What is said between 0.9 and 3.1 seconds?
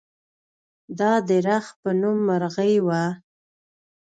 دا د رخ په نوم مرغۍ وه.